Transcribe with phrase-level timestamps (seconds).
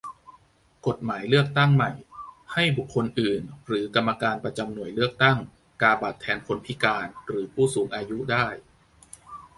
[0.87, 1.91] กฎหมายเลือกตั้งใหม่
[2.53, 5.37] ให้บุคคลอื่นหรือกรรมการประจำหน่วยเลือกตั้ง
[5.81, 8.47] กาบัตรแทนคนพิการหรือผู้สูงอายุได้